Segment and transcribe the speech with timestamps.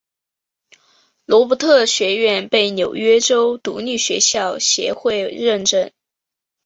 [1.27, 5.91] 罗伯特学院被纽约州独立学校协会认证。